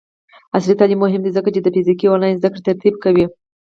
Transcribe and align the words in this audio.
عصري 0.55 0.75
تعلیم 0.79 0.99
مهم 1.05 1.21
دی 1.23 1.31
ځکه 1.37 1.49
چې 1.55 1.59
د 1.61 1.67
فزیکي 1.75 2.05
او 2.07 2.13
آنلاین 2.15 2.35
زدکړې 2.41 2.61
ترکیب 2.69 2.95
کوي. 3.03 3.25